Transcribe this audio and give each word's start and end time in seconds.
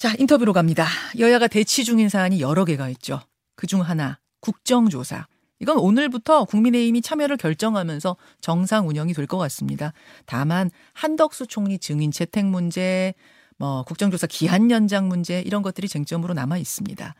자, 0.00 0.14
인터뷰로 0.18 0.54
갑니다. 0.54 0.86
여야가 1.18 1.46
대치 1.46 1.84
중인 1.84 2.08
사안이 2.08 2.40
여러 2.40 2.64
개가 2.64 2.88
있죠. 2.88 3.20
그중 3.54 3.82
하나, 3.82 4.18
국정조사. 4.40 5.26
이건 5.58 5.76
오늘부터 5.76 6.46
국민의힘이 6.46 7.02
참여를 7.02 7.36
결정하면서 7.36 8.16
정상 8.40 8.88
운영이 8.88 9.12
될 9.12 9.26
것 9.26 9.36
같습니다. 9.36 9.92
다만 10.24 10.70
한덕수 10.94 11.48
총리 11.48 11.78
증인 11.78 12.12
채택 12.12 12.46
문제, 12.46 13.12
뭐 13.58 13.82
국정조사 13.82 14.26
기한 14.26 14.70
연장 14.70 15.06
문제 15.06 15.42
이런 15.42 15.60
것들이 15.60 15.86
쟁점으로 15.86 16.32
남아 16.32 16.56
있습니다. 16.56 17.14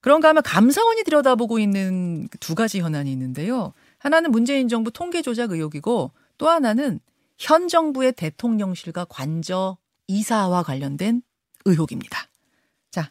그런가 0.00 0.30
하면 0.30 0.42
감사원이 0.42 1.04
들여다보고 1.04 1.60
있는 1.60 2.26
두 2.40 2.56
가지 2.56 2.80
현안이 2.80 3.12
있는데요. 3.12 3.74
하나는 3.98 4.32
문재인 4.32 4.66
정부 4.66 4.90
통계 4.90 5.22
조작 5.22 5.52
의혹이고 5.52 6.10
또 6.36 6.48
하나는 6.48 6.98
현 7.38 7.68
정부의 7.68 8.14
대통령실과 8.14 9.04
관저 9.08 9.76
이사와 10.08 10.64
관련된 10.64 11.22
의혹입니다. 11.64 12.26
자, 12.90 13.10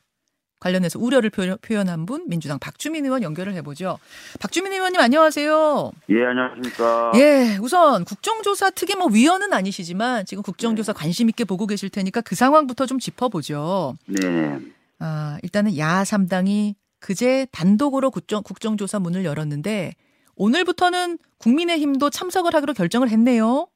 관련해서 0.60 1.00
우려를 1.00 1.30
표현한 1.30 2.06
분 2.06 2.28
민주당 2.28 2.60
박주민 2.60 3.06
의원 3.06 3.24
연결을 3.24 3.54
해보죠. 3.56 4.00
박주민 4.40 4.74
의원님 4.74 5.00
안녕하세요. 5.00 5.92
예, 6.10 6.26
안녕하십니까. 6.26 7.12
예, 7.16 7.58
우선 7.62 8.06
국정조사 8.06 8.72
특위 8.72 8.96
뭐 8.96 9.08
위원은 9.08 9.54
아니시지만 9.54 10.26
지금 10.26 10.44
국정조사 10.44 10.94
네. 10.94 10.98
관심 11.00 11.30
있게 11.30 11.46
보고 11.46 11.68
계실 11.68 11.90
테니까 11.90 12.22
그 12.22 12.36
상황부터 12.36 12.86
좀 12.86 13.00
짚어보죠. 13.00 13.98
네. 14.08 14.60
아, 15.00 15.38
일단은 15.42 15.78
야 15.78 16.04
3당이 16.04 16.76
그제 17.00 17.48
단독으로 17.52 18.12
국정, 18.12 18.44
국정조사 18.44 19.00
문을 19.00 19.26
열었는데 19.26 19.96
오늘부터는 20.36 21.18
국민의힘도 21.40 22.10
참석을 22.10 22.54
하기로 22.54 22.74
결정을 22.74 23.10
했네요. 23.10 23.68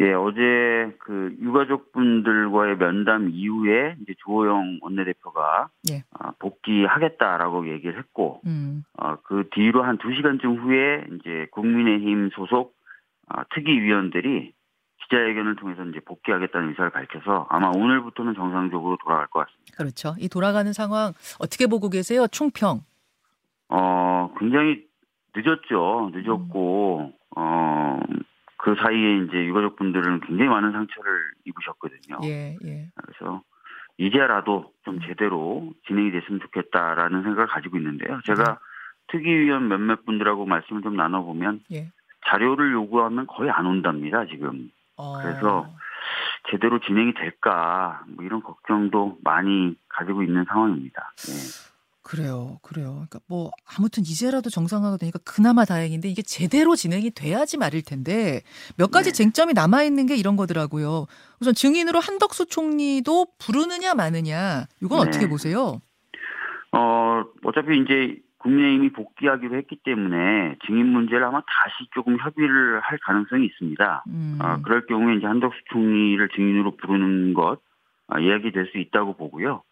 예, 0.00 0.12
어제 0.12 0.94
그 0.98 1.34
유가족분들과의 1.40 2.78
면담 2.78 3.30
이후에 3.30 3.96
이제 4.02 4.14
조호영 4.18 4.78
원내대표가 4.80 5.68
예. 5.90 6.04
어, 6.18 6.30
복귀하겠다라고 6.38 7.68
얘기를 7.72 7.98
했고, 7.98 8.40
음. 8.46 8.84
어, 8.96 9.16
그 9.22 9.48
뒤로 9.50 9.82
한 9.82 9.98
두 9.98 10.14
시간쯤 10.14 10.56
후에 10.56 11.04
이제 11.14 11.48
국민의힘 11.50 12.30
소속 12.32 12.76
어, 13.28 13.42
특위위원들이 13.54 14.52
기자회견을 15.02 15.56
통해서 15.56 15.84
이제 15.86 16.00
복귀하겠다는 16.00 16.68
의사를 16.70 16.90
밝혀서 16.90 17.46
아마 17.50 17.68
오늘부터는 17.68 18.34
정상적으로 18.34 18.96
돌아갈 19.02 19.26
것 19.26 19.40
같습니다. 19.46 19.76
그렇죠. 19.76 20.14
이 20.18 20.28
돌아가는 20.28 20.72
상황 20.72 21.12
어떻게 21.40 21.66
보고 21.66 21.88
계세요? 21.88 22.26
총평. 22.28 22.82
어, 23.68 24.32
굉장히 24.38 24.86
늦었죠. 25.34 26.10
늦었고, 26.14 27.12
음. 27.12 27.12
어, 27.36 28.00
그 28.68 28.74
사이에 28.82 29.24
이제 29.24 29.46
유가족분들은 29.46 30.20
굉장히 30.20 30.50
많은 30.50 30.72
상처를 30.72 31.32
입으셨거든요. 31.46 32.18
예, 32.24 32.54
예. 32.66 32.88
그래서 32.94 33.42
이제라도 33.96 34.74
좀 34.84 35.00
제대로 35.00 35.72
진행이 35.86 36.10
됐으면 36.10 36.40
좋겠다라는 36.40 37.22
생각을 37.22 37.46
가지고 37.46 37.78
있는데요. 37.78 38.20
제가 38.26 38.44
네. 38.44 38.54
특위위원 39.10 39.68
몇몇 39.68 40.04
분들하고 40.04 40.44
말씀을 40.44 40.82
좀 40.82 40.96
나눠보면 40.96 41.62
예. 41.72 41.90
자료를 42.26 42.72
요구하면 42.72 43.26
거의 43.26 43.50
안 43.50 43.64
온답니다, 43.64 44.26
지금. 44.26 44.70
어. 44.96 45.16
그래서 45.22 45.66
제대로 46.50 46.78
진행이 46.78 47.14
될까, 47.14 48.02
뭐 48.06 48.22
이런 48.26 48.42
걱정도 48.42 49.16
많이 49.24 49.76
가지고 49.88 50.22
있는 50.22 50.44
상황입니다. 50.44 51.12
네. 51.16 51.67
그래요, 52.08 52.58
그래요. 52.62 52.92
그러니까 52.94 53.20
뭐 53.28 53.50
아무튼 53.76 54.02
이제라도 54.02 54.48
정상화가 54.48 54.96
되니까 54.96 55.18
그나마 55.26 55.66
다행인데 55.66 56.08
이게 56.08 56.22
제대로 56.22 56.74
진행이 56.74 57.10
돼야지 57.10 57.58
말일 57.58 57.82
텐데 57.84 58.40
몇 58.78 58.90
가지 58.90 59.12
네. 59.12 59.24
쟁점이 59.24 59.52
남아 59.52 59.82
있는 59.82 60.06
게 60.06 60.16
이런 60.16 60.34
거더라고요. 60.36 61.04
우선 61.38 61.52
증인으로 61.52 62.00
한덕수 62.00 62.46
총리도 62.46 63.26
부르느냐 63.38 63.92
마느냐 63.94 64.64
이건 64.82 65.02
네. 65.02 65.08
어떻게 65.08 65.28
보세요? 65.28 65.82
어 66.72 67.24
어차피 67.44 67.78
이제 67.78 68.16
국민의힘이 68.38 68.92
복귀하기로 68.92 69.58
했기 69.58 69.76
때문에 69.84 70.56
증인 70.66 70.86
문제를 70.86 71.24
아마 71.24 71.40
다시 71.40 71.90
조금 71.92 72.16
협의를 72.18 72.80
할 72.80 72.98
가능성이 73.04 73.44
있습니다. 73.46 74.04
음. 74.08 74.38
어, 74.40 74.58
그럴 74.62 74.86
경우에 74.86 75.16
이제 75.16 75.26
한덕수 75.26 75.58
총리를 75.72 76.26
증인으로 76.34 76.76
부르는 76.76 77.34
것 77.34 77.58
아, 78.06 78.18
이야기 78.18 78.50
될 78.50 78.70
수 78.72 78.78
있다고 78.78 79.18
보고요. 79.18 79.62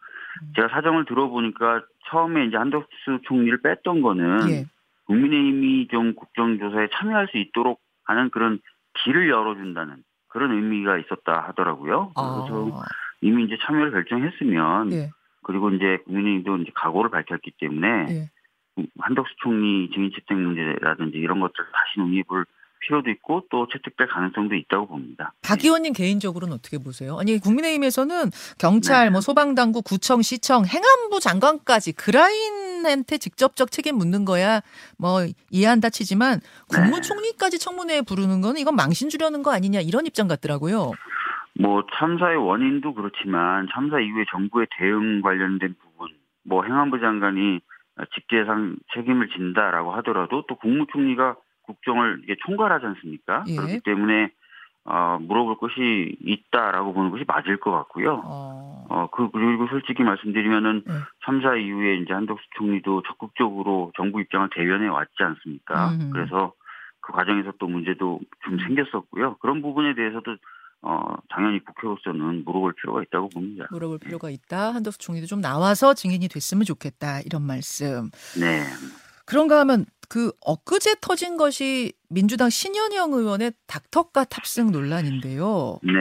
제가 0.54 0.68
사정을 0.68 1.04
들어보니까 1.06 1.82
처음에 2.10 2.46
이제 2.46 2.56
한덕수 2.56 3.20
총리를 3.24 3.60
뺐던 3.62 4.02
거는 4.02 4.50
예. 4.50 4.64
국민의힘이 5.06 5.88
좀 5.88 6.14
국정조사에 6.14 6.88
참여할 6.94 7.28
수 7.28 7.38
있도록 7.38 7.80
하는 8.04 8.30
그런 8.30 8.60
길을 8.94 9.28
열어준다는 9.28 10.02
그런 10.28 10.52
의미가 10.52 10.98
있었다 10.98 11.40
하더라고요. 11.48 12.12
아. 12.16 12.46
그래서 12.48 12.84
이미 13.20 13.44
이제 13.44 13.56
참여를 13.62 13.92
결정했으면 13.92 14.92
예. 14.92 15.10
그리고 15.42 15.70
이제 15.70 15.98
국민의힘도 16.04 16.56
이제 16.58 16.72
각오를 16.74 17.10
밝혔기 17.10 17.52
때문에 17.58 18.06
예. 18.10 18.30
한덕수 18.98 19.34
총리 19.38 19.88
증인 19.90 20.10
채택 20.12 20.36
문제라든지 20.36 21.18
이런 21.18 21.40
것들 21.40 21.64
다시 21.72 21.98
논의해볼 21.98 22.44
필요도 22.80 23.10
있고 23.10 23.42
또 23.50 23.66
채택될 23.72 24.08
가능성도 24.08 24.54
있다고 24.54 24.86
봅니다. 24.86 25.32
박 25.42 25.62
의원님 25.64 25.92
개인적으로는 25.92 26.54
어떻게 26.54 26.78
보세요? 26.78 27.18
아니 27.18 27.38
국민의힘에서는 27.38 28.30
경찰, 28.58 29.06
네. 29.06 29.10
뭐 29.10 29.20
소방당국, 29.20 29.84
구청, 29.84 30.22
시청, 30.22 30.64
행안부 30.66 31.20
장관까지 31.20 31.92
그라인한테 31.92 33.18
직접적 33.18 33.70
책임 33.70 33.96
묻는 33.96 34.24
거야 34.24 34.60
뭐 34.98 35.26
이해한다 35.50 35.90
치지만 35.90 36.40
국무총리까지 36.68 37.58
청문회에 37.58 38.02
부르는 38.02 38.40
거는 38.40 38.60
이건 38.60 38.76
망신 38.76 39.08
주려는 39.08 39.42
거 39.42 39.52
아니냐 39.52 39.80
이런 39.80 40.06
입장 40.06 40.28
같더라고요. 40.28 40.92
뭐 41.58 41.84
참사의 41.94 42.36
원인도 42.36 42.94
그렇지만 42.94 43.66
참사 43.72 43.98
이후에 43.98 44.24
정부의 44.30 44.66
대응 44.78 45.22
관련된 45.22 45.74
부분, 45.80 46.10
뭐 46.44 46.62
행안부 46.64 47.00
장관이 47.00 47.60
직계상 48.14 48.76
책임을 48.94 49.28
진다라고 49.30 49.92
하더라도 49.96 50.44
또 50.46 50.56
국무총리가 50.56 51.36
국정을 51.66 52.20
이게 52.24 52.36
총괄하지 52.44 52.86
않습니까? 52.86 53.44
예. 53.48 53.56
그렇기 53.56 53.80
때문에 53.80 54.30
어, 54.84 55.18
물어볼 55.20 55.58
것이 55.58 56.16
있다라고 56.20 56.92
보는 56.92 57.10
것이 57.10 57.24
맞을 57.26 57.58
것 57.58 57.72
같고요. 57.72 58.22
어, 58.24 58.86
어 58.88 59.08
그 59.16 59.30
그리고 59.30 59.66
솔직히 59.68 60.02
말씀드리면은 60.02 60.82
네. 60.86 60.92
참사 61.24 61.56
이후에 61.56 61.96
이제 61.96 62.12
한덕수 62.12 62.44
총리도 62.56 63.02
적극적으로 63.06 63.92
정부 63.96 64.20
입장을 64.20 64.48
대변해 64.54 64.88
왔지 64.88 65.14
않습니까? 65.18 65.90
음. 65.92 66.10
그래서 66.12 66.52
그 67.00 67.12
과정에서 67.12 67.52
또 67.58 67.66
문제도 67.66 68.20
좀 68.44 68.58
생겼었고요. 68.58 69.36
그런 69.38 69.62
부분에 69.62 69.94
대해서도 69.94 70.36
어, 70.82 71.16
당연히 71.30 71.64
국회로서는 71.64 72.44
물어볼 72.44 72.74
필요가 72.74 73.02
있다고 73.02 73.30
봅니다. 73.30 73.66
물어볼 73.70 73.98
필요가 73.98 74.30
있다. 74.30 74.74
한덕수 74.74 74.98
총리도 74.98 75.26
좀 75.26 75.40
나와서 75.40 75.94
증인이 75.94 76.28
됐으면 76.28 76.64
좋겠다. 76.64 77.20
이런 77.22 77.42
말씀. 77.42 78.10
네. 78.38 78.62
그런가 79.24 79.60
하면 79.60 79.86
그 80.08 80.32
엊그제 80.40 80.96
터진 81.00 81.36
것이 81.36 81.92
민주당 82.08 82.50
신현영 82.50 83.12
의원의 83.12 83.52
닥터가 83.66 84.24
탑승 84.24 84.70
논란인데요. 84.70 85.80
네. 85.82 85.92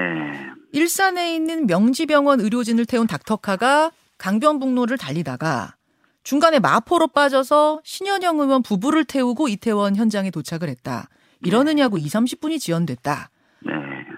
일산에 0.71 1.35
있는 1.35 1.67
명지병원 1.67 2.41
의료진을 2.41 2.85
태운 2.85 3.07
닥터카가 3.07 3.91
강변북로를 4.17 4.97
달리다가 4.97 5.75
중간에 6.23 6.59
마포로 6.59 7.07
빠져서 7.09 7.81
신현영 7.83 8.39
의원 8.39 8.63
부부를 8.63 9.05
태우고 9.05 9.47
이태원 9.47 9.95
현장에 9.95 10.31
도착을 10.31 10.69
했다. 10.69 11.07
이러느냐고 11.43 11.97
2, 11.97 12.05
30분이 12.05 12.59
지연됐다. 12.59 13.29
네. 13.65 13.71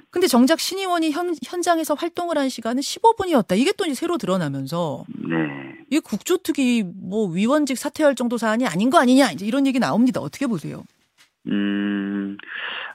근데 0.10 0.28
정작 0.28 0.60
신 0.60 0.80
의원이 0.80 1.12
현, 1.12 1.36
현장에서 1.44 1.94
활동을 1.94 2.38
한 2.38 2.50
시간은 2.50 2.82
15분이었다. 2.82 3.58
이게 3.58 3.74
또 3.74 3.86
이제 3.86 3.94
새로 3.94 4.18
드러나면서 4.18 5.04
네. 5.08 5.67
이 5.90 6.00
국조특위 6.00 6.84
뭐 6.96 7.28
위원직 7.30 7.78
사퇴할 7.78 8.16
정도 8.16 8.38
사안이 8.38 8.66
아닌 8.68 8.90
거 8.90 9.00
아니냐 9.00 9.32
이제 9.32 9.46
이런 9.46 9.66
얘기 9.66 9.80
나옵니다. 9.80 10.20
어떻게 10.20 10.48
보세요? 10.48 10.84
음 11.48 12.38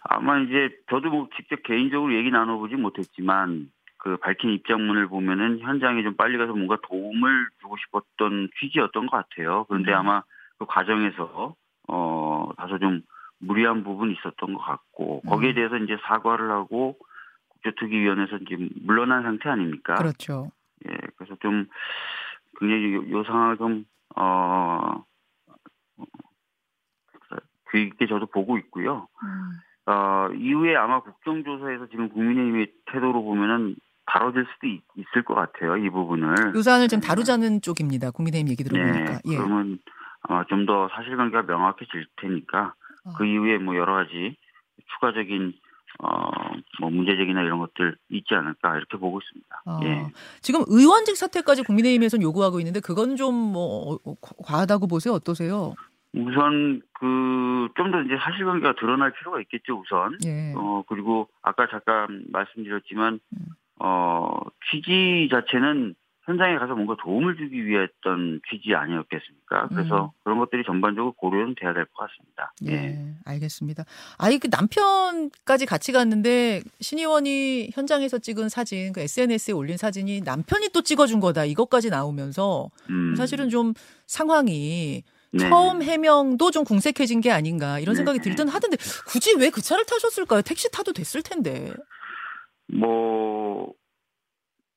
아마 0.03 0.38
이제 0.41 0.69
저도 0.91 1.10
뭐 1.10 1.28
직접 1.36 1.62
개인적으로 1.62 2.14
얘기 2.14 2.31
나눠보지 2.31 2.75
못했지만 2.75 3.70
그 3.97 4.16
밝힌 4.16 4.50
입장문을 4.50 5.06
보면은 5.08 5.60
현장에 5.60 6.02
좀 6.02 6.16
빨리 6.16 6.36
가서 6.36 6.52
뭔가 6.52 6.76
도움을 6.88 7.48
주고 7.61 7.76
싶었던 7.78 8.50
취지였던 8.61 9.06
것 9.06 9.16
같아요. 9.16 9.64
그런데 9.69 9.93
음. 9.93 9.96
아마 9.96 10.22
그 10.58 10.66
과정에서 10.66 11.55
어 11.88 12.49
다소 12.56 12.78
좀 12.78 13.02
무리한 13.38 13.84
부분이 13.84 14.14
있었던 14.14 14.55
것 14.55 14.61
같고 14.61 15.22
거기에 15.22 15.50
음. 15.50 15.55
대해서 15.55 15.76
이제 15.78 15.96
사과를 16.05 16.50
하고 16.50 16.96
국조특위위원회에서 17.49 18.38
이제 18.38 18.56
물러난 18.82 19.22
상태 19.22 19.49
아닙니까? 19.49 19.94
그렇죠. 19.94 20.50
예, 20.88 20.96
그래서 21.16 21.37
좀 21.40 21.66
굉장히 22.67 22.94
요, 22.94 23.19
요 23.19 23.25
상황을 23.25 23.56
좀, 23.59 23.85
어, 24.17 25.05
귀 27.73 27.82
있게 27.85 28.06
저도 28.06 28.26
보고 28.26 28.59
있고요. 28.59 29.09
음. 29.23 29.91
어, 29.91 30.29
이후에 30.35 30.76
아마 30.76 31.00
국정조사에서 31.00 31.88
지금 31.88 32.09
국민의힘의 32.11 32.73
태도로 32.87 33.25
보면은 33.25 33.75
다뤄질 34.06 34.47
수도 34.53 34.67
있, 34.67 34.82
을것 35.17 35.37
같아요. 35.37 35.76
이 35.76 35.88
부분을. 35.88 36.55
요 36.55 36.62
사안을 36.62 36.88
좀 36.88 37.00
네. 37.00 37.06
다루자는 37.06 37.62
쪽입니다. 37.62 38.11
국민의힘 38.11 38.50
얘기 38.50 38.62
들어보니까. 38.62 39.12
네, 39.12 39.19
예. 39.26 39.37
그러면 39.37 39.79
아마 40.23 40.44
좀더 40.44 40.88
사실관계가 40.94 41.43
명확해질 41.43 42.06
테니까 42.17 42.75
어. 43.05 43.12
그 43.17 43.25
이후에 43.25 43.59
뭐 43.59 43.75
여러 43.76 43.94
가지 43.94 44.37
추가적인 44.94 45.55
어, 45.98 46.08
뭐 46.80 46.90
문제제기나 46.90 47.42
이런 47.42 47.58
것들 47.58 47.96
있지 48.10 48.34
않을까 48.34 48.76
이렇게 48.76 48.96
보고 48.98 49.20
있습니다. 49.20 49.62
아, 49.66 49.80
예. 49.84 50.06
지금 50.40 50.62
의원직 50.66 51.16
사퇴까지 51.16 51.62
국민의힘에서는 51.64 52.22
요구하고 52.22 52.60
있는데 52.60 52.80
그건 52.80 53.16
좀뭐 53.16 53.98
어, 54.04 54.14
과하다고 54.44 54.86
보세요? 54.86 55.14
어떠세요? 55.14 55.74
우선 56.14 56.82
그 56.94 57.52
좀 57.74 57.90
더 57.90 58.02
이제 58.02 58.16
사실관계가 58.18 58.74
드러날 58.76 59.12
필요가 59.12 59.40
있겠죠. 59.40 59.80
우선. 59.80 60.18
예. 60.26 60.52
어 60.56 60.82
그리고 60.88 61.28
아까 61.42 61.66
잠깐 61.68 62.24
말씀드렸지만 62.30 63.20
음. 63.32 63.46
어 63.80 64.38
취지 64.70 65.28
자체는 65.30 65.94
현장에 66.32 66.56
가서 66.58 66.75
뭔가 66.75 66.96
도움을 67.02 67.37
주기 67.37 67.67
위했던 67.67 68.40
취지 68.50 68.75
아니었겠습니까? 68.75 69.69
그래서 69.69 70.06
음. 70.06 70.11
그런 70.25 70.38
것들이 70.38 70.62
전반적으로 70.64 71.12
고려는 71.12 71.55
돼야 71.61 71.75
될 71.75 71.84
것 71.93 72.06
같습니다. 72.08 72.52
예, 72.67 72.73
예, 72.73 73.14
알겠습니다. 73.26 73.84
아이 74.19 74.38
그 74.38 74.49
남편까지 74.50 75.67
같이 75.67 75.93
갔는데 75.93 76.62
신 76.81 76.99
의원이 76.99 77.70
현장에서 77.75 78.19
찍은 78.19 78.49
사진, 78.49 78.93
그 78.93 79.00
SNS에 79.00 79.52
올린 79.52 79.76
사진이 79.76 80.23
남편이 80.23 80.70
또 80.73 80.81
찍어준 80.82 81.20
거다 81.20 81.44
이것까지 81.44 81.90
나오면서 81.90 82.69
음. 82.88 83.14
사실은 83.14 83.50
좀 83.50 83.75
상황이 84.06 85.02
네. 85.32 85.49
처음 85.49 85.82
해명도 85.82 86.50
좀 86.50 86.64
궁색해진 86.64 87.20
게 87.20 87.31
아닌가 87.31 87.78
이런 87.78 87.94
생각이 87.94 88.19
네. 88.19 88.25
들든 88.25 88.49
하던데 88.49 88.76
굳이 89.06 89.35
왜 89.38 89.50
그 89.50 89.61
차를 89.61 89.85
타셨을까요? 89.85 90.40
택시 90.43 90.70
타도 90.70 90.93
됐을 90.94 91.23
텐데. 91.23 91.73
뭐 92.73 93.73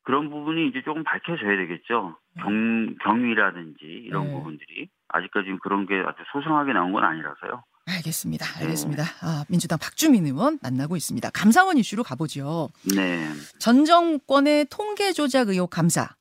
그런 0.06 0.30
부분이 0.30 0.70
이제 0.70 0.82
조금 0.86 1.04
밝혀져야 1.04 1.58
되겠죠. 1.58 2.16
네. 2.36 2.44
경, 2.44 2.96
경위라든지 3.04 3.80
이런 3.84 4.28
네. 4.28 4.34
부분들이 4.34 4.88
아직까지 5.10 5.48
그런 5.62 5.88
게 5.88 5.96
아주 5.96 6.18
소상하게 6.32 6.74
나온 6.74 6.94
건 6.94 7.04
아니라서요. 7.04 7.64
알겠습니다. 7.88 8.46
네. 8.60 8.66
알겠습니다. 8.66 9.04
네. 9.04 9.10
아, 9.22 9.46
민주당 9.50 9.80
박주민 9.80 10.26
의원 10.26 10.60
만나고 10.62 10.96
있습니다. 10.96 11.30
감사원 11.32 11.78
이슈로 11.78 12.04
가보죠. 12.04 12.70
네. 12.96 13.28
전 13.60 13.86
정권의 13.86 14.68
통계 14.70 15.12
조작 15.12 15.50
의혹 15.50 15.72
감사, 15.72 16.16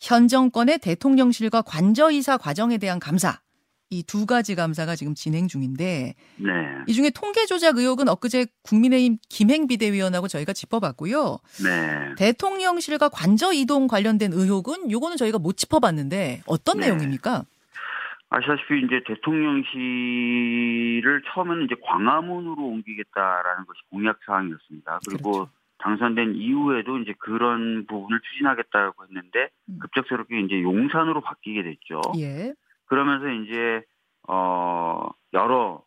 현 0.00 0.28
정권의 0.28 0.78
대통령실과 0.78 1.62
관저이사 1.62 2.36
과정에 2.38 2.78
대한 2.78 3.00
감사, 3.00 3.40
이 3.90 4.02
두 4.02 4.26
가지 4.26 4.54
감사가 4.54 4.96
지금 4.96 5.14
진행 5.14 5.48
중인데 5.48 6.14
네. 6.36 6.50
이 6.86 6.92
중에 6.92 7.10
통계 7.10 7.46
조작 7.46 7.78
의혹은 7.78 8.08
엊그제 8.08 8.46
국민의힘 8.62 9.18
김행 9.28 9.66
비대위원하고 9.66 10.28
저희가 10.28 10.52
짚어봤고요. 10.52 11.38
네. 11.64 12.14
대통령실과 12.16 13.08
관저 13.08 13.52
이동 13.52 13.86
관련된 13.86 14.32
의혹은 14.32 14.90
요거는 14.90 15.16
저희가 15.16 15.38
못 15.38 15.56
짚어봤는데 15.56 16.42
어떤 16.46 16.78
네. 16.78 16.86
내용입니까? 16.86 17.44
아시다시피 18.30 18.80
이제 18.84 19.00
대통령실을 19.06 19.62
처음에는 21.32 21.64
이제 21.66 21.76
광화문으로 21.84 22.64
옮기겠다라는 22.64 23.66
것이 23.66 23.80
공약 23.90 24.18
사항이었습니다. 24.26 25.00
그리고 25.08 25.32
그렇죠. 25.32 25.50
당선된 25.78 26.34
이후에도 26.36 26.98
이제 26.98 27.14
그런 27.18 27.86
부분을 27.86 28.20
추진하겠다고 28.20 29.04
했는데 29.04 29.50
음. 29.68 29.78
급작스럽게 29.80 30.40
이제 30.40 30.62
용산으로 30.62 31.20
바뀌게 31.20 31.62
됐죠. 31.62 32.00
예. 32.18 32.54
그러면서 32.86 33.28
이제 33.30 33.82
어 34.28 35.08
여러 35.32 35.82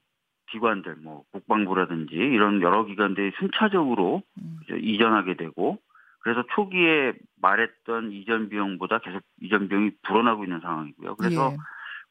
기관들 0.51 0.95
뭐 1.01 1.23
국방부라든지 1.31 2.15
이런 2.15 2.61
여러 2.61 2.85
기관들이 2.85 3.31
순차적으로 3.39 4.23
음. 4.37 4.59
이전하게 4.69 5.35
되고 5.35 5.79
그래서 6.19 6.43
초기에 6.55 7.13
말했던 7.41 8.11
이전 8.11 8.49
비용보다 8.49 8.99
계속 8.99 9.21
이전 9.41 9.69
비용이 9.69 9.91
불어나고 10.03 10.43
있는 10.43 10.59
상황이고요. 10.59 11.15
그래서 11.15 11.51
예. 11.53 11.57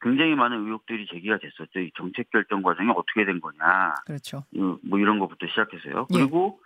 굉장히 0.01 0.35
많은 0.35 0.65
의혹들이 0.65 1.07
제기가 1.07 1.37
됐었죠. 1.37 1.79
이 1.79 1.91
정책 1.95 2.29
결정 2.31 2.61
과정이 2.61 2.89
어떻게 2.91 3.25
된 3.25 3.39
거냐. 3.39 3.95
그렇죠. 4.05 4.43
뭐 4.83 4.99
이런 4.99 5.19
것부터 5.19 5.47
시작해서요. 5.47 6.07
예. 6.13 6.17
그리고 6.17 6.59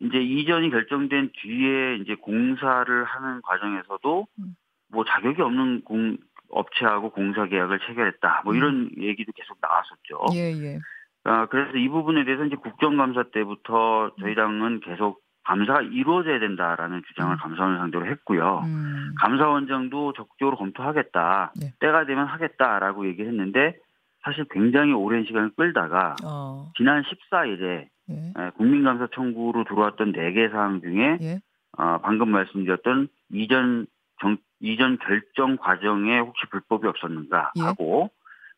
이제 0.00 0.18
이전이 0.18 0.70
결정된 0.70 1.32
뒤에 1.34 1.96
이제 1.96 2.14
공사를 2.14 3.04
하는 3.04 3.42
과정에서도 3.42 4.26
음. 4.38 4.56
뭐 4.88 5.04
자격이 5.04 5.40
없는 5.42 5.82
공 5.84 6.16
업체하고 6.50 7.10
공사 7.10 7.46
계약을 7.46 7.80
체결했다. 7.86 8.42
뭐 8.44 8.54
음. 8.54 8.56
이런 8.56 8.90
얘기도 8.98 9.32
계속 9.32 9.58
나왔었죠. 9.60 10.34
예, 10.34 10.52
예. 10.62 10.78
아, 11.24 11.46
그래서 11.46 11.76
이 11.76 11.88
부분에 11.88 12.24
대해서 12.24 12.44
이제 12.44 12.56
국정감사 12.56 13.24
때부터 13.32 14.12
저희 14.20 14.32
음. 14.32 14.34
당은 14.34 14.80
계속 14.80 15.20
감사가 15.44 15.82
이루어져야 15.82 16.40
된다라는 16.40 17.02
주장을 17.08 17.34
음. 17.34 17.38
감사원 17.38 17.78
상대로 17.78 18.06
했고요. 18.06 18.62
음. 18.64 19.14
감사원장도 19.18 20.12
적극적으로 20.14 20.56
검토하겠다. 20.56 21.52
네. 21.60 21.72
때가 21.80 22.04
되면 22.06 22.26
하겠다라고 22.26 23.06
얘기했는데 23.08 23.76
사실 24.22 24.44
굉장히 24.50 24.92
오랜 24.92 25.24
시간을 25.24 25.50
끌다가 25.56 26.16
어. 26.24 26.72
지난 26.76 27.02
14일에 27.02 27.88
예. 28.08 28.50
국민감사 28.56 29.08
청구로 29.14 29.64
들어왔던 29.64 30.12
4개 30.12 30.50
사항 30.50 30.80
중에 30.80 31.18
예. 31.20 31.40
어, 31.78 31.98
방금 32.02 32.30
말씀드렸던 32.30 33.08
이전 33.32 33.86
정, 34.20 34.36
이전 34.60 34.98
결정 34.98 35.56
과정에 35.56 36.18
혹시 36.18 36.46
불법이 36.50 36.86
없었는가 36.86 37.52
예. 37.56 37.62
하고 37.62 38.10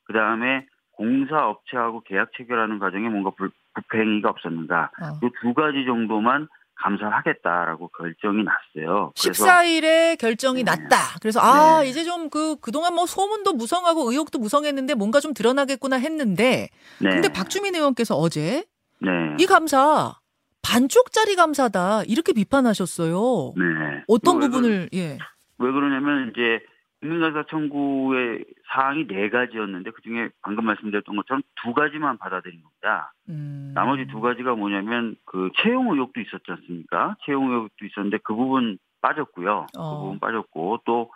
그 0.05 0.13
다음에 0.13 0.67
공사 0.93 1.47
업체하고 1.47 2.03
계약 2.03 2.31
체결하는 2.37 2.79
과정에 2.79 3.09
뭔가 3.09 3.31
불, 3.31 3.51
부행위가 3.89 4.31
없었는가 4.31 4.91
어. 5.01 5.21
이두 5.23 5.55
가지 5.55 5.85
정도만 5.87 6.49
감사를 6.81 7.13
하겠다라고 7.13 7.89
결정이 7.89 8.45
났어요. 8.45 9.13
14일에 9.17 10.17
결정이 10.19 10.63
네. 10.63 10.71
났다. 10.71 11.19
그래서 11.21 11.41
아 11.41 11.83
네. 11.83 11.89
이제 11.89 12.05
좀 12.05 12.29
그 12.31 12.57
그동안 12.61 12.95
뭐 12.95 13.07
소문도 13.07 13.55
무성하고 13.55 14.11
의혹도 14.11 14.39
무성했는데 14.39 14.95
뭔가 14.95 15.21
좀 15.21 15.35
드러나겠구나 15.35 15.97
했는데 15.97 16.69
네. 17.01 17.11
근데 17.11 17.29
박주민 17.29 17.75
의원께서 17.75 18.15
어제 18.15 18.65
네. 19.01 19.11
이 19.39 19.47
감사 19.47 20.15
반쪽짜리 20.63 21.37
감사다 21.37 22.03
이렇게 22.05 22.33
비판하셨어요. 22.33 23.55
네. 23.57 23.65
어떤 24.09 24.41
부분을 24.41 24.89
예. 24.95 25.19
왜 25.59 25.73
그러냐면 25.73 26.31
이제 26.31 26.61
국민감사 27.01 27.45
청구의 27.49 28.45
사항이 28.73 29.07
네 29.07 29.29
가지였는데 29.31 29.91
그 29.93 30.03
중에 30.03 30.31
방금 30.43 30.65
말씀드렸던 30.65 31.17
것처럼 31.17 31.43
두 31.63 31.73
가지만 31.73 32.19
받아들인 32.19 32.61
겁니다. 32.63 33.13
음. 33.29 33.73
나머지 33.75 34.07
두 34.09 34.21
가지가 34.21 34.57
뭐냐면 34.57 35.17
그 35.25 35.51
채용 35.63 35.93
의혹도 35.93 36.21
있었지 36.21 36.45
않습니까? 36.49 37.17
채용 37.25 37.51
의혹도 37.51 37.85
있었는데 37.85 38.19
그 38.25 38.35
부분 38.35 38.79
빠졌고요. 39.01 39.67
그 39.73 39.81
어. 39.81 39.95
그 39.95 40.03
부분 40.03 40.19
빠졌고 40.19 40.81
또 40.85 41.11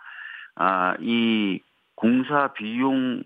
아, 0.55 0.95
이 1.01 1.59
공사 1.95 2.53
비용 2.53 3.23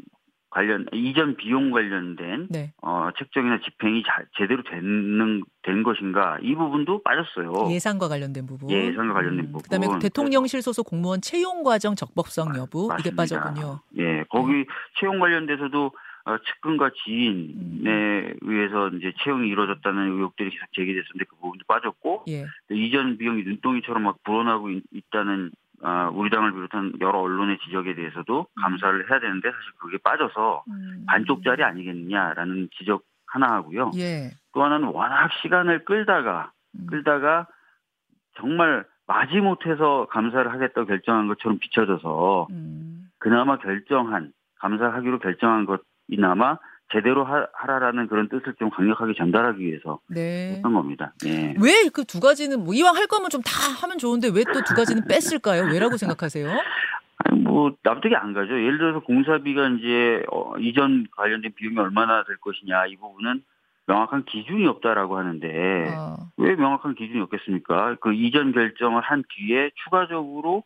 관련 0.58 0.88
이전 0.92 1.36
비용 1.36 1.70
관련된 1.70 2.48
네. 2.50 2.74
어, 2.82 3.10
책정이나 3.16 3.60
집행이 3.60 4.02
자, 4.02 4.24
제대로 4.40 4.64
되는 4.64 5.44
된 5.62 5.84
것인가 5.84 6.40
이 6.42 6.56
부분도 6.56 7.04
빠졌어요. 7.04 7.72
예산과 7.72 8.08
관련된 8.08 8.48
부분. 8.48 8.72
예, 8.72 8.88
예산과 8.88 9.14
관련된 9.14 9.46
음, 9.46 9.52
부분. 9.52 9.62
그다음에 9.62 9.88
그 9.88 10.00
대통령실 10.00 10.64
소속 10.64 10.88
공무원 10.88 11.22
채용 11.22 11.62
과정 11.62 11.94
적법성 11.94 12.56
여부 12.58 12.92
아, 12.92 12.98
이게 13.00 13.12
빠졌군요. 13.16 13.82
예, 14.00 14.24
거기 14.30 14.54
네. 14.54 14.66
채용 15.00 15.20
관련돼서도 15.20 15.92
어, 16.26 16.38
측근과 16.40 16.90
지인에 17.06 17.90
음. 17.90 18.34
의해서 18.42 18.90
이제 18.90 19.14
채용이 19.24 19.48
이루어졌다는 19.50 20.12
의혹들이 20.12 20.50
계속 20.50 20.66
제기됐었는데 20.74 21.26
그 21.30 21.36
부분도 21.36 21.66
빠졌고 21.68 22.24
예. 22.30 22.48
이전 22.72 23.18
비용이 23.20 23.44
눈덩이처럼 23.44 24.02
막 24.02 24.24
불어나고 24.24 24.72
있, 24.72 24.84
있다는 24.92 25.52
어, 25.52 25.67
우리 26.14 26.30
당을 26.30 26.54
비롯한 26.54 26.94
여러 27.02 27.20
언론의 27.20 27.60
지적에 27.60 27.96
대해서도 27.96 28.48
음. 28.50 28.62
감사를 28.62 29.10
해야 29.10 29.20
되는데 29.20 29.50
사실 29.50 29.72
그게 29.80 29.98
빠져서 29.98 30.64
음. 30.70 31.06
반쪽짜리 31.08 31.64
아니겠느냐라는 31.64 32.70
지적 32.78 33.04
하나 33.28 33.54
하고요. 33.56 33.92
예. 33.96 34.32
또 34.54 34.64
하나는 34.64 34.88
워낙 34.88 35.30
시간을 35.42 35.86
끌다가 35.86 36.52
음. 36.76 36.88
끌다가 36.88 37.48
정말 38.38 38.86
마지못해서 39.06 40.08
감사를 40.10 40.52
하겠다고 40.52 40.88
결정한 40.88 41.28
것처럼 41.28 41.60
비춰져서 41.60 42.48
음. 42.52 43.10
그나마 43.20 43.58
결정한 43.58 44.32
감사하기로 44.60 45.20
결정한 45.20 45.66
것이나마 45.66 46.58
제대로 46.92 47.26
하, 47.26 47.46
라라는 47.66 48.08
그런 48.08 48.30
뜻을 48.30 48.54
좀 48.60 48.70
강력하게 48.70 49.14
전달하기 49.18 49.64
위해서 49.64 50.00
네. 50.08 50.54
했던 50.56 50.74
겁니다. 50.74 51.14
네. 51.24 51.54
왜그 51.62 52.06
두 52.06 52.20
가지는 52.20 52.64
뭐 52.64 52.74
이왕 52.74 52.96
할 52.96 53.08
거면 53.08 53.30
좀 53.30 53.42
다 53.42 53.52
하면 53.82 53.98
좋은데 53.98 54.30
왜 54.30 54.44
또 54.44 54.62
두 54.66 54.74
가지는 54.74 55.04
뺐을까요? 55.08 55.64
왜라고 55.72 55.98
생각하세요? 55.98 56.48
아니 57.26 57.40
뭐 57.42 57.72
납득이 57.84 58.16
안 58.16 58.34
가죠. 58.34 58.54
예를 58.54 58.78
들어서 58.78 59.00
공사비가 59.02 59.68
이제 59.70 60.24
어, 60.32 60.54
이전 60.60 61.08
관련된 61.16 61.54
비용이 61.56 61.78
얼마나 61.80 62.24
될 62.24 62.38
것이냐 62.38 62.86
이 62.88 62.96
부분은 62.96 63.44
명확한 63.88 64.26
기준이 64.26 64.66
없다라고 64.68 65.18
하는데 65.18 65.88
어. 65.98 66.16
왜 66.38 66.56
명확한 66.56 66.96
기준이 66.96 67.20
없겠습니까? 67.22 67.96
그 68.02 68.14
이전 68.14 68.52
결정을 68.54 69.02
한 69.02 69.24
뒤에 69.30 69.72
추가적으로 69.84 70.64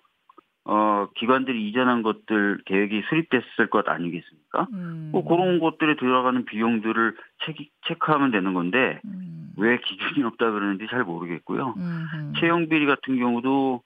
어, 0.63 1.07
기관들이 1.15 1.67
이전한 1.69 2.03
것들 2.03 2.59
계획이 2.65 3.03
수립됐을 3.09 3.69
것 3.69 3.87
아니겠습니까? 3.89 4.67
음. 4.73 5.09
뭐 5.11 5.23
그런 5.23 5.59
것들에 5.59 5.95
들어가는 5.95 6.45
비용들을 6.45 7.17
체크, 7.43 7.63
체크하면 7.87 8.31
되는 8.31 8.53
건데, 8.53 8.99
음. 9.05 9.53
왜 9.57 9.79
기준이 9.79 10.23
없다 10.23 10.51
그러는지 10.51 10.87
잘 10.89 11.03
모르겠고요. 11.03 11.73
음. 11.77 12.33
채용 12.39 12.69
비리 12.69 12.85
같은 12.85 13.17
경우도 13.17 13.81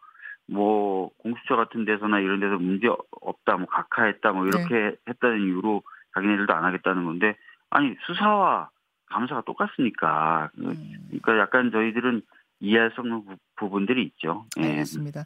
뭐 0.48 1.10
공수처 1.18 1.56
같은 1.56 1.86
데서나 1.86 2.20
이런 2.20 2.40
데서 2.40 2.58
문제 2.58 2.88
없다, 3.22 3.58
뭐 3.58 3.68
각하했다, 3.68 4.32
뭐 4.34 4.46
이렇게 4.46 4.76
네. 4.76 4.96
했다는 5.08 5.42
이유로 5.42 5.82
자기네들도 6.14 6.54
안 6.54 6.66
하겠다는 6.66 7.06
건데, 7.06 7.38
아니 7.70 7.96
수사와 8.06 8.70
감사가 9.08 9.42
똑같으니까. 9.42 10.50
음. 10.60 10.76
그러니까 11.08 11.38
약간 11.40 11.72
저희들은 11.72 12.22
이해할 12.60 12.92
수 12.96 13.02
없는 13.02 13.24
부, 13.56 13.70
분들이 13.70 14.04
있죠. 14.04 14.46
예. 14.60 14.70
알겠습니다. 14.70 15.26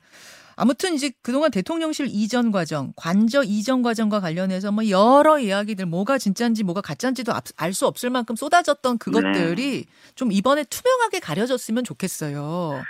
아무튼 0.55 0.93
이제 0.93 1.11
그동안 1.23 1.51
대통령실 1.51 2.07
이전 2.09 2.51
과정, 2.51 2.91
관저 2.97 3.43
이전 3.43 3.81
과정과 3.81 4.19
관련해서 4.19 4.71
뭐 4.73 4.89
여러 4.89 5.39
이야기들 5.39 5.85
뭐가 5.85 6.17
진짜인지 6.17 6.65
뭐가 6.65 6.81
가짜인지도 6.81 7.31
알 7.57 7.73
수 7.73 7.87
없을 7.87 8.09
만큼 8.09 8.35
쏟아졌던 8.35 8.97
그것들이 8.97 9.85
네. 9.85 10.13
좀 10.15 10.31
이번에 10.31 10.65
투명하게 10.65 11.19
가려졌으면 11.21 11.85
좋겠어요. 11.85 12.81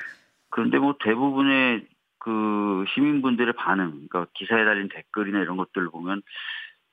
그런데 0.49 0.79
뭐 0.79 0.95
대부분의 1.03 1.85
그 2.17 2.85
시민분들의 2.93 3.53
반응, 3.53 4.07
그러니까 4.09 4.27
기사에 4.33 4.65
달린 4.65 4.89
댓글이나 4.89 5.39
이런 5.39 5.57
것들을 5.57 5.89
보면 5.89 6.21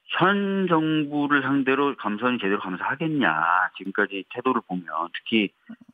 현 0.08 0.66
정부를 0.68 1.42
상대로 1.42 1.96
감사원이 1.96 2.38
제대로 2.38 2.60
감사하겠냐 2.60 3.70
지금까지 3.78 4.24
태도를 4.30 4.62
보면 4.68 4.84
특히 5.14 5.50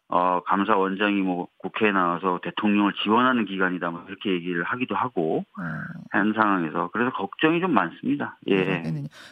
어 0.08 0.42
감사 0.44 0.76
원장이 0.76 1.22
뭐 1.22 1.48
국회에 1.56 1.90
나와서 1.90 2.38
대통령을 2.42 2.92
지원하는 3.02 3.46
기관이다 3.46 3.90
뭐 3.90 4.04
이렇게 4.08 4.30
얘기를 4.30 4.62
하기도 4.62 4.94
하고 4.94 5.44
음. 5.58 5.64
한 6.10 6.34
상황에서 6.34 6.90
그래서 6.92 7.10
걱정이 7.12 7.60
좀 7.60 7.72
많습니다. 7.72 8.36
예. 8.48 8.82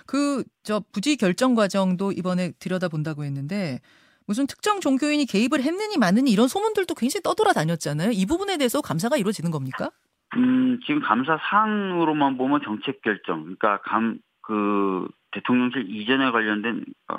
그 0.07 0.43
저 0.63 0.81
부지 0.93 1.17
결정 1.17 1.55
과정도 1.55 2.13
이번에 2.13 2.53
들여다 2.59 2.89
본다고 2.89 3.25
했는데 3.25 3.81
무슨 4.27 4.47
특정 4.47 4.81
종교인이 4.81 5.27
개입을 5.27 5.63
했느니 5.63 5.99
마느니 5.99 6.31
이런 6.31 6.47
소문들도 6.49 6.95
굉장히 6.95 7.23
떠돌아다녔잖아요. 7.23 8.11
이 8.13 8.27
부분에 8.27 8.57
대해서 8.59 8.81
감사가 8.81 9.17
이루어지는 9.17 9.51
겁니까? 9.51 9.91
음, 10.37 10.79
지금 10.87 11.01
감사 11.01 11.37
사항으로만 11.43 12.37
보면 12.37 12.61
정책 12.63 13.03
결정, 13.03 13.43
그러니까 13.43 13.81
감, 13.83 14.19
그 14.51 15.09
대통령실 15.31 15.95
이전에 15.95 16.33
관련된 16.33 16.85
어, 17.07 17.19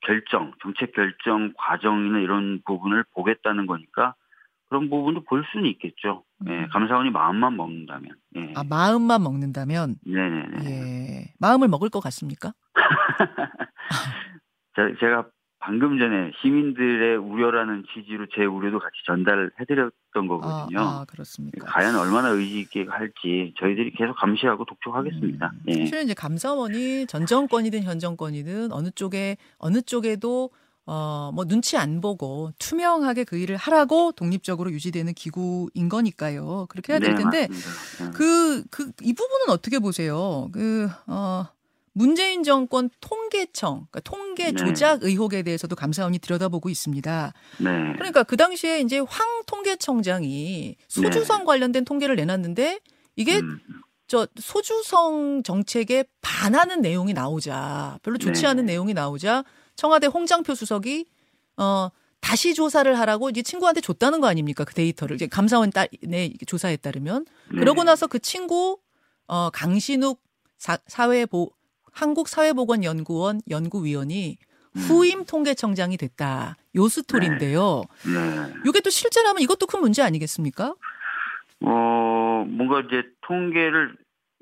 결정, 0.00 0.52
정책 0.62 0.94
결정 0.94 1.52
과정이나 1.58 2.20
이런 2.20 2.62
부분을 2.64 3.04
보겠다는 3.12 3.66
거니까 3.66 4.14
그런 4.70 4.88
부분도 4.88 5.24
볼 5.24 5.44
수는 5.52 5.66
있겠죠. 5.72 6.24
예, 6.48 6.50
음. 6.50 6.68
감사원이 6.72 7.10
마음만 7.10 7.54
먹는다면. 7.54 8.16
예. 8.36 8.54
아, 8.56 8.64
마음만 8.64 9.22
먹는다면? 9.22 9.96
네네네. 10.06 10.64
예. 10.64 11.34
마음을 11.38 11.68
먹을 11.68 11.90
것 11.90 12.00
같습니까? 12.00 12.54
제가 15.00 15.26
방금 15.60 15.98
전에 15.98 16.32
시민들의 16.40 17.18
우려라는 17.18 17.84
취지로 17.92 18.26
제 18.34 18.44
우려도 18.44 18.78
같이 18.78 18.94
전달해드렸던 19.06 20.26
거거든요. 20.26 20.80
아, 20.80 21.00
아, 21.00 21.04
그렇습니까? 21.06 21.66
과연 21.66 21.96
얼마나 21.96 22.30
의지 22.30 22.60
있게 22.60 22.86
할지 22.88 23.54
저희들이 23.60 23.92
계속 23.92 24.14
감시하고 24.14 24.64
독촉하겠습니다. 24.64 25.52
음. 25.52 25.60
예. 25.68 25.84
사실 25.84 26.02
이제 26.02 26.14
감사원이 26.14 27.06
전 27.06 27.26
정권이든 27.26 27.82
현 27.82 27.98
정권이든 27.98 28.72
어느 28.72 28.90
쪽에 28.90 29.36
어느 29.58 29.82
쪽에도 29.82 30.50
어, 30.86 31.30
뭐 31.34 31.44
눈치 31.44 31.76
안 31.76 32.00
보고 32.00 32.52
투명하게 32.58 33.24
그 33.24 33.36
일을 33.36 33.56
하라고 33.56 34.12
독립적으로 34.12 34.72
유지되는 34.72 35.12
기구인 35.12 35.88
거니까요. 35.90 36.66
그렇게 36.70 36.94
해야 36.94 37.00
될 37.00 37.14
네, 37.14 37.22
텐데 37.22 37.46
네, 37.48 38.10
그, 38.14 38.64
그, 38.70 38.90
이 39.02 39.12
부분은 39.12 39.50
어떻게 39.50 39.78
보세요? 39.78 40.48
그, 40.52 40.88
어, 41.06 41.44
문재인 41.92 42.44
정권 42.44 42.88
통계청, 43.00 43.86
그러니까 43.90 44.00
통계 44.00 44.52
네. 44.52 44.52
조작 44.52 45.02
의혹에 45.02 45.42
대해서도 45.42 45.74
감사원이 45.74 46.20
들여다보고 46.20 46.68
있습니다. 46.68 47.32
네. 47.58 47.64
그러니까 47.94 48.22
그 48.22 48.36
당시에 48.36 48.80
이제 48.80 49.00
황 49.00 49.42
통계청장이 49.46 50.76
소주성 50.88 51.40
네. 51.40 51.44
관련된 51.44 51.84
통계를 51.84 52.16
내놨는데 52.16 52.80
이게 53.16 53.38
음. 53.38 53.58
저 54.06 54.26
소주성 54.40 55.42
정책에 55.44 56.04
반하는 56.20 56.80
내용이 56.80 57.12
나오자 57.12 57.98
별로 58.02 58.18
좋지 58.18 58.42
네. 58.42 58.48
않은 58.48 58.66
내용이 58.66 58.94
나오자 58.94 59.44
청와대 59.76 60.06
홍장표 60.06 60.54
수석이 60.54 61.06
어 61.56 61.90
다시 62.20 62.54
조사를 62.54 62.98
하라고 62.98 63.30
이제 63.30 63.42
친구한테 63.42 63.80
줬다는 63.80 64.20
거 64.20 64.26
아닙니까 64.26 64.64
그 64.64 64.74
데이터를 64.74 65.16
이제 65.16 65.26
감사원 65.26 65.70
딸의 65.70 66.38
조사에 66.46 66.76
따르면 66.76 67.24
네. 67.52 67.60
그러고 67.60 67.84
나서 67.84 68.06
그 68.06 68.18
친구 68.18 68.78
어 69.26 69.50
강신욱 69.50 70.20
사, 70.58 70.78
사회보 70.86 71.50
한국사회보건연구원 71.92 73.40
연구위원이 73.48 74.36
음. 74.76 74.80
후임 74.80 75.24
통계청장이 75.24 75.96
됐다. 75.96 76.56
요 76.76 76.88
스토리인데요. 76.88 77.82
네. 78.06 78.12
네. 78.12 78.54
이게 78.66 78.80
또 78.80 78.90
실제라면 78.90 79.42
이것도 79.42 79.66
큰 79.66 79.80
문제 79.80 80.02
아니겠습니까? 80.02 80.74
어, 81.62 82.44
뭔가 82.48 82.80
이제 82.80 83.02
통계를 83.22 83.96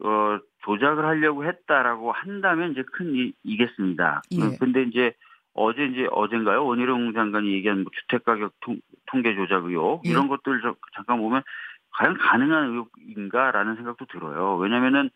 어, 0.04 0.38
조작을 0.64 1.04
하려고 1.04 1.44
했다라고 1.44 2.12
한다면 2.12 2.72
이제 2.72 2.82
큰 2.92 3.14
이, 3.14 3.32
이겠습니다. 3.42 4.22
예. 4.32 4.42
어, 4.42 4.52
근데 4.60 4.82
이제 4.82 5.14
어제 5.54 5.86
이제 5.86 6.06
어젠가요? 6.12 6.64
원희룡 6.64 7.14
장관이 7.14 7.52
얘기한 7.54 7.82
뭐 7.82 7.90
주택 7.98 8.24
가격 8.24 8.52
통, 8.60 8.78
통계 9.06 9.34
조작 9.34 9.64
의혹 9.64 10.06
예. 10.06 10.10
이런 10.10 10.28
것들 10.28 10.60
잠깐 10.94 11.18
보면 11.18 11.42
과연 11.92 12.16
가능한 12.18 12.70
의혹인가라는 12.70 13.76
생각도 13.76 14.04
들어요. 14.06 14.56
왜냐면은 14.56 15.10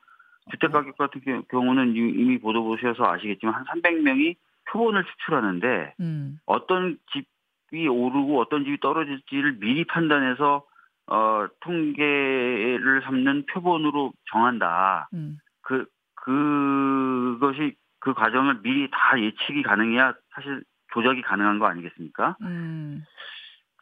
주택 0.51 0.73
가격 0.73 0.97
같은 0.97 1.21
경우는 1.49 1.95
이미 1.95 2.39
보도 2.39 2.65
보셔서 2.65 3.05
아시겠지만 3.07 3.55
한 3.55 3.65
300명이 3.65 4.37
표본을 4.71 5.05
추출하는데 5.05 5.95
음. 6.01 6.39
어떤 6.47 6.99
집이 7.13 7.89
오르고 7.89 8.41
어떤 8.41 8.65
집이 8.65 8.81
떨어질지를 8.81 9.59
미리 9.59 9.85
판단해서 9.85 10.65
어 11.07 11.47
통계를 11.61 13.03
삼는 13.05 13.47
표본으로 13.47 14.13
정한다. 14.31 15.09
음. 15.15 15.39
그 15.63 15.87
그것이 16.15 17.75
그 17.99 18.15
과정을 18.15 18.63
미리 18.63 18.89
다 18.91 19.21
예측이 19.21 19.63
가능해야 19.63 20.15
사실 20.35 20.63
조작이 20.93 21.23
가능한 21.23 21.59
거 21.59 21.67
아니겠습니까? 21.67 22.37
음. 22.43 23.05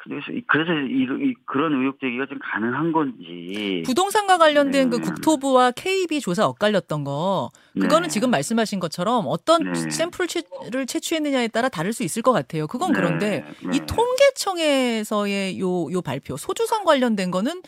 그래서 0.02 0.26
그래서 0.46 0.72
이, 0.72 1.02
이, 1.02 1.34
그런 1.44 1.74
의혹 1.74 2.00
제기가 2.00 2.26
좀 2.26 2.38
가능한 2.40 2.92
건지 2.92 3.82
부동산과 3.84 4.38
관련된 4.38 4.88
그 4.88 4.96
네. 4.96 5.02
그 5.02 5.08
국토부와 5.10 5.72
KB 5.72 6.20
조사 6.20 6.46
엇갈렸던 6.46 7.04
거 7.04 7.50
그거는 7.74 8.04
네. 8.04 8.08
지금 8.08 8.30
말씀하신 8.30 8.80
것처럼 8.80 9.26
어떤 9.28 9.72
네. 9.72 9.90
샘플을 9.90 10.86
채취했느냐에 10.86 11.48
따라 11.48 11.68
다를 11.68 11.92
수 11.92 12.02
있을 12.02 12.22
것 12.22 12.32
같아요. 12.32 12.66
그건 12.66 12.92
네. 12.92 12.98
그런데 12.98 13.44
이 13.72 13.78
네. 13.78 13.86
통계청에서의 13.86 15.60
요 15.60 15.90
요 15.90 16.02
발표 16.02 16.36
소주성 16.36 16.84
관련된 16.84 17.30
거는 17.30 17.62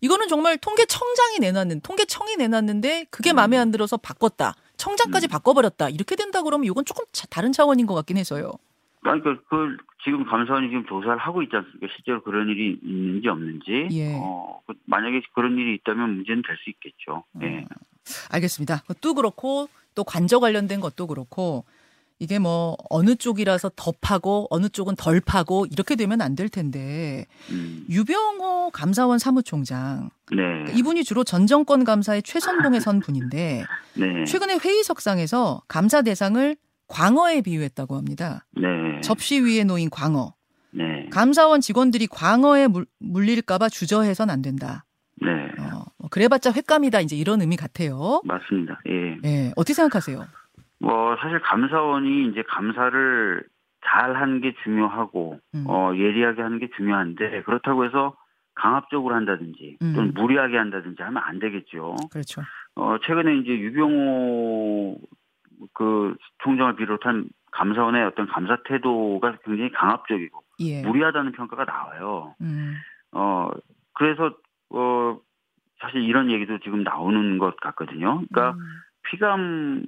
이거는 0.00 0.28
정말 0.28 0.58
통계청장이 0.58 1.38
내놨는 1.40 1.80
통계청이 1.80 2.36
내놨는데 2.36 3.06
그게 3.10 3.32
음. 3.32 3.36
마음에 3.36 3.56
안 3.56 3.70
들어서 3.70 3.96
바꿨다. 3.96 4.54
청장까지 4.76 5.26
음. 5.26 5.28
바꿔버렸다. 5.28 5.88
이렇게 5.90 6.16
된다 6.16 6.42
그러면 6.42 6.64
이건 6.66 6.84
조금 6.84 7.04
다른 7.30 7.52
차원인 7.52 7.86
것 7.86 7.94
같긴 7.94 8.16
해서요. 8.16 8.52
그러니까 9.00 9.36
그 9.48 9.76
지금 10.04 10.24
감사원이 10.24 10.68
지금 10.68 10.84
조사를 10.86 11.18
하고 11.18 11.42
있지 11.42 11.56
않습니까? 11.56 11.86
실제로 11.96 12.22
그런 12.22 12.48
일이 12.48 12.78
있는지 12.82 13.28
없는지. 13.28 13.88
예. 13.92 14.14
어, 14.14 14.60
그 14.66 14.74
만약에 14.84 15.20
그런 15.34 15.58
일이 15.58 15.74
있다면 15.74 16.16
문제는 16.16 16.42
될 16.46 16.56
수 16.56 16.70
있겠죠. 16.70 17.24
어. 17.34 17.40
예. 17.42 17.64
알겠습니다. 18.30 18.82
그것도 18.86 19.14
그렇고 19.14 19.68
또 19.94 20.04
관저 20.04 20.38
관련된 20.38 20.80
것도 20.80 21.06
그렇고 21.08 21.64
이게 22.20 22.38
뭐 22.40 22.76
어느 22.90 23.14
쪽이라서 23.14 23.72
더 23.76 23.92
파고 24.00 24.48
어느 24.50 24.68
쪽은 24.68 24.96
덜 24.96 25.20
파고 25.20 25.66
이렇게 25.70 25.94
되면 25.94 26.20
안 26.20 26.34
될 26.34 26.48
텐데 26.48 27.26
음. 27.50 27.84
유병호 27.88 28.70
감사원 28.70 29.18
사무총장 29.18 30.10
네. 30.32 30.72
이분이 30.76 31.04
주로 31.04 31.22
전 31.22 31.46
정권 31.46 31.84
감사의 31.84 32.22
최선봉에 32.22 32.80
선 32.80 32.98
분인데 33.00 33.64
네. 33.94 34.24
최근에 34.24 34.58
회의석상에서 34.58 35.62
감사 35.68 36.02
대상을 36.02 36.56
광어에 36.88 37.42
비유했다고 37.42 37.94
합니다. 37.96 38.44
네. 38.52 39.00
접시 39.02 39.40
위에 39.40 39.64
놓인 39.64 39.90
광어. 39.90 40.34
네. 40.72 41.08
감사원 41.10 41.60
직원들이 41.60 42.06
광어에 42.08 42.68
물, 42.68 42.86
물릴까봐 42.98 43.68
주저해선 43.68 44.30
안 44.30 44.42
된다. 44.42 44.84
네. 45.20 45.30
어, 45.58 45.84
뭐 45.98 46.08
그래봤자 46.10 46.52
횟감이다 46.52 47.00
이제 47.00 47.16
이런 47.16 47.40
의미 47.40 47.56
같아요. 47.56 48.20
맞습니다. 48.24 48.80
예. 48.88 49.18
예. 49.24 49.52
어떻게 49.56 49.74
생각하세요? 49.74 50.24
뭐 50.80 51.16
사실 51.20 51.40
감사원이 51.40 52.28
이제 52.28 52.42
감사를 52.48 53.44
잘 53.84 54.16
하는 54.16 54.40
게 54.40 54.54
중요하고 54.64 55.38
음. 55.54 55.64
어 55.66 55.92
예리하게 55.94 56.42
하는 56.42 56.58
게 56.58 56.68
중요한데 56.76 57.42
그렇다고 57.42 57.84
해서 57.84 58.16
강압적으로 58.54 59.14
한다든지 59.14 59.78
음. 59.82 59.92
또는 59.94 60.14
무리하게 60.14 60.56
한다든지 60.56 61.02
하면 61.02 61.22
안 61.24 61.38
되겠죠. 61.38 61.94
그렇죠. 62.10 62.42
어 62.74 62.96
최근에 63.04 63.38
이제 63.38 63.50
유병호 63.50 64.98
그 65.74 66.16
총장을 66.38 66.76
비롯한 66.76 67.28
감사원의 67.52 68.04
어떤 68.04 68.26
감사 68.26 68.56
태도가 68.64 69.38
굉장히 69.44 69.70
강압적이고 69.72 70.42
예. 70.60 70.82
무리하다는 70.82 71.32
평가가 71.32 71.64
나와요. 71.64 72.34
음. 72.40 72.74
어 73.12 73.50
그래서 73.94 74.32
어 74.70 75.18
사실 75.80 76.02
이런 76.02 76.30
얘기도 76.30 76.58
지금 76.58 76.82
나오는 76.82 77.38
것 77.38 77.56
같거든요. 77.60 78.22
그러니까 78.28 78.52
음. 78.52 78.60
피감을 79.04 79.86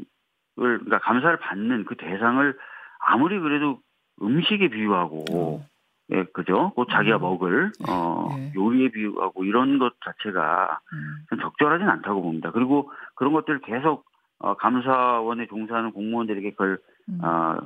그러니까 0.56 0.98
감사를 0.98 1.36
받는 1.38 1.84
그 1.84 1.96
대상을 1.96 2.56
아무리 3.00 3.38
그래도 3.38 3.80
음식에 4.22 4.68
비유하고 4.68 5.24
어. 5.32 5.66
예, 6.12 6.24
그죠? 6.32 6.72
곧 6.74 6.88
자기가 6.90 7.16
음. 7.16 7.20
먹을 7.20 7.72
어 7.88 8.28
예. 8.36 8.52
요리에 8.54 8.88
비유하고 8.90 9.44
이런 9.44 9.78
것 9.78 9.94
자체가 10.04 10.80
음. 10.92 11.38
적절하진 11.40 11.88
않다고 11.88 12.22
봅니다. 12.22 12.50
그리고 12.50 12.90
그런 13.14 13.32
것들을 13.32 13.60
계속 13.60 14.09
어, 14.40 14.54
감사원에 14.56 15.47
종사하는 15.47 15.92
공무원들에게 15.92 16.50
그걸 16.52 16.78
음. 17.09 17.20
어, 17.23 17.59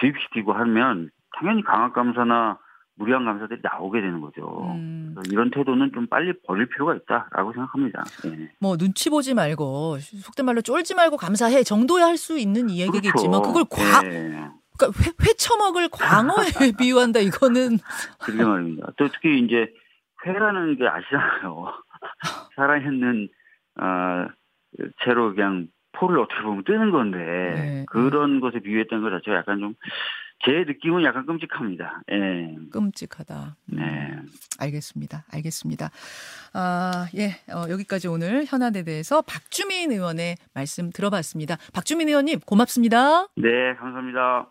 교육시키고 0.00 0.52
하면 0.52 1.10
당연히 1.36 1.62
강압 1.62 1.92
감사나 1.92 2.58
무리한 2.94 3.24
감사들이 3.24 3.60
나오게 3.62 4.00
되는 4.00 4.20
거죠. 4.20 4.70
음. 4.74 5.14
이런 5.30 5.50
태도는 5.50 5.92
좀 5.92 6.06
빨리 6.06 6.32
버릴 6.46 6.66
필요가 6.68 6.94
있다라고 6.94 7.52
생각합니다. 7.52 8.04
예. 8.26 8.50
뭐 8.60 8.76
눈치 8.76 9.10
보지 9.10 9.34
말고 9.34 9.98
속된 9.98 10.46
말로 10.46 10.60
쫄지 10.60 10.94
말고 10.94 11.16
감사해 11.16 11.62
정도야 11.64 12.06
할 12.06 12.16
수 12.16 12.38
있는 12.38 12.68
이야기겠지만 12.68 13.42
그렇죠. 13.42 13.52
그걸 13.52 13.64
과 13.64 14.06
예. 14.06 14.48
그러니까 14.78 15.02
회, 15.02 15.10
회처먹을 15.26 15.88
광어에 15.90 16.44
비유한다 16.78 17.20
이거는 17.20 17.78
그게 18.20 18.44
말입니다. 18.44 18.88
또 18.96 19.08
특히 19.08 19.40
이제 19.40 19.72
회라는 20.24 20.76
게 20.76 20.86
아시잖아요. 20.86 21.72
살아있는 22.54 23.28
어, 23.80 24.26
채로 25.02 25.34
그냥 25.34 25.66
포를 25.92 26.18
어떻게 26.18 26.40
보면 26.42 26.64
뜨는 26.64 26.90
건데 26.90 27.18
네. 27.18 27.84
그런 27.88 28.40
것에 28.40 28.60
비유했던 28.60 29.02
것 29.02 29.10
자체가 29.10 29.38
약간 29.38 29.60
좀 29.60 29.74
제 30.44 30.64
느낌은 30.66 31.04
약간 31.04 31.24
끔찍합니다. 31.24 32.02
예. 32.10 32.56
끔찍하다. 32.72 33.56
네. 33.66 34.18
알겠습니다. 34.58 35.24
알겠습니다. 35.32 35.90
아, 36.52 37.06
예. 37.16 37.36
어, 37.52 37.68
여기까지 37.70 38.08
오늘 38.08 38.44
현안에 38.46 38.82
대해서 38.82 39.22
박주민 39.22 39.92
의원의 39.92 40.36
말씀 40.52 40.90
들어봤습니다. 40.90 41.58
박주민 41.72 42.08
의원님 42.08 42.40
고맙습니다. 42.40 43.28
네, 43.36 43.74
감사합니다. 43.78 44.48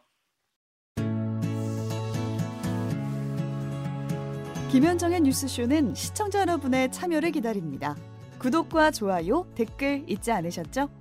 김현정의 4.71 5.19
뉴스쇼는 5.19 5.95
시청자 5.95 6.39
여러분의 6.39 6.89
참여를 6.93 7.31
기다립니다. 7.31 7.97
구독과 8.39 8.91
좋아요, 8.91 9.45
댓글 9.55 10.05
잊지 10.07 10.31
않으셨죠? 10.31 11.00